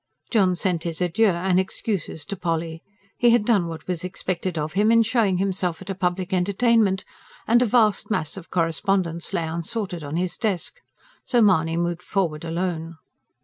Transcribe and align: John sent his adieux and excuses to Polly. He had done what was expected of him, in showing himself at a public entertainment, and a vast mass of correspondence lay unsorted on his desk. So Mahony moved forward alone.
John 0.31 0.55
sent 0.55 0.81
his 0.81 0.99
adieux 0.99 1.27
and 1.29 1.59
excuses 1.59 2.25
to 2.25 2.35
Polly. 2.35 2.81
He 3.19 3.29
had 3.29 3.45
done 3.45 3.67
what 3.67 3.87
was 3.87 4.03
expected 4.03 4.57
of 4.57 4.73
him, 4.73 4.91
in 4.91 5.03
showing 5.03 5.37
himself 5.37 5.79
at 5.79 5.91
a 5.91 5.93
public 5.93 6.33
entertainment, 6.33 7.05
and 7.45 7.61
a 7.61 7.67
vast 7.67 8.09
mass 8.09 8.35
of 8.35 8.49
correspondence 8.49 9.31
lay 9.31 9.45
unsorted 9.47 10.03
on 10.03 10.15
his 10.15 10.37
desk. 10.37 10.79
So 11.23 11.39
Mahony 11.39 11.77
moved 11.77 12.01
forward 12.01 12.43
alone. 12.43 12.95